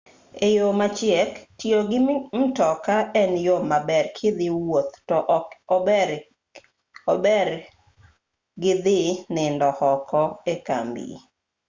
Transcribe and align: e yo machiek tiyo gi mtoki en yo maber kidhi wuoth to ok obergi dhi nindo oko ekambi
e 0.47 0.49
yo 0.57 0.67
machiek 0.79 1.31
tiyo 1.59 1.79
gi 1.89 1.99
mtoki 2.41 2.97
en 3.21 3.31
yo 3.45 3.55
maber 3.69 4.05
kidhi 4.17 4.47
wuoth 4.63 4.93
to 5.07 5.17
ok 5.37 5.47
obergi 7.13 8.71
dhi 8.83 8.99
nindo 9.35 9.67
oko 9.93 10.21
ekambi 10.53 11.07